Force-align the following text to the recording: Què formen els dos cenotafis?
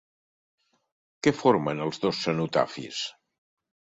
Què 1.27 1.33
formen 1.41 1.83
els 1.85 2.03
dos 2.05 2.21
cenotafis? 2.29 3.03